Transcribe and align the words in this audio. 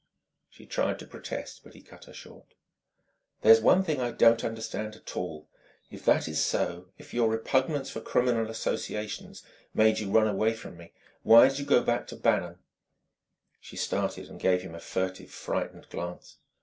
She 0.49 0.65
tried 0.65 0.97
to 0.97 1.05
protest, 1.05 1.61
but 1.63 1.75
he 1.75 1.81
cut 1.83 2.05
her 2.05 2.13
short. 2.15 2.55
"There's 3.43 3.61
one 3.61 3.83
thing 3.83 4.01
I 4.01 4.09
don't 4.09 4.43
understand 4.43 4.95
at 4.95 5.15
all! 5.15 5.47
If 5.91 6.03
that 6.05 6.27
is 6.27 6.43
so, 6.43 6.87
if 6.97 7.13
your 7.13 7.29
repugnance 7.29 7.91
for 7.91 8.01
criminal 8.01 8.49
associations 8.49 9.43
made 9.75 9.99
you 9.99 10.09
run 10.09 10.27
away 10.27 10.55
from 10.55 10.75
me 10.75 10.91
why 11.21 11.49
did 11.49 11.59
you 11.59 11.65
go 11.65 11.83
back 11.83 12.07
to 12.07 12.15
Bannon?" 12.15 12.57
She 13.59 13.75
started 13.75 14.27
and 14.27 14.39
gave 14.39 14.63
him 14.63 14.73
a 14.73 14.79
furtive, 14.79 15.29
frightened 15.29 15.87
glance. 15.91 16.37